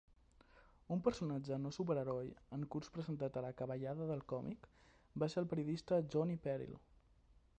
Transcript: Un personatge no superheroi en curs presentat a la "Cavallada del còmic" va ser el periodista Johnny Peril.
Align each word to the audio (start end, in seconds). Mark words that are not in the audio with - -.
Un 0.93 1.01
personatge 1.07 1.59
no 1.65 1.71
superheroi 1.75 2.31
en 2.57 2.63
curs 2.75 2.89
presentat 2.95 3.37
a 3.41 3.45
la 3.47 3.53
"Cavallada 3.61 4.09
del 4.13 4.25
còmic" 4.33 4.67
va 5.25 5.31
ser 5.35 5.41
el 5.43 5.49
periodista 5.53 6.03
Johnny 6.15 6.41
Peril. 6.49 6.75